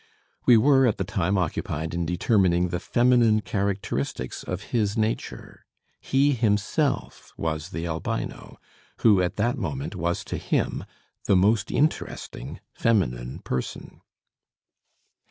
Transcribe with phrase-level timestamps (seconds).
[0.47, 5.63] We were at the time occupied in determining the feminine characteristics of his nature.
[5.99, 8.57] He himself was the Albino,
[9.01, 10.85] who at that moment was to him
[11.25, 14.01] the most interesting feminine person.